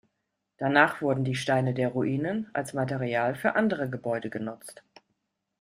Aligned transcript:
Danach 0.57 1.03
wurden 1.03 1.23
die 1.23 1.35
Steine 1.35 1.75
der 1.75 1.89
Ruinen 1.89 2.49
als 2.55 2.73
Material 2.73 3.35
für 3.35 3.53
andere 3.55 3.87
Gebäude 3.87 4.31
genutzt. 4.31 4.81